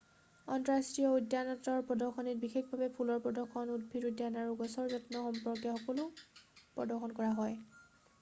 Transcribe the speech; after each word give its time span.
আন্তঃৰাষ্ট্ৰীয় 0.53 1.17
উদ্যানতত্বৰ 1.17 1.83
প্ৰদৰ্শনীত 1.89 2.41
বিশেষভাৱে 2.45 2.87
ফুলৰ 2.95 3.21
প্ৰদৰ্শন 3.25 3.73
উদ্ভিদ 3.75 4.07
উদ্যান 4.11 4.39
আৰু 4.45 4.55
গছৰ 4.63 4.89
যত্ন 4.95 5.21
সম্পৰ্কে 5.27 5.75
সকলো 5.83 6.09
প্ৰদৰ্শন 6.17 7.15
কৰা 7.21 7.31
হয় 7.43 7.63